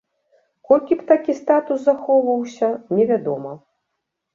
[0.69, 2.67] Колькі б такі статус захоўваўся,
[2.99, 3.51] невядома.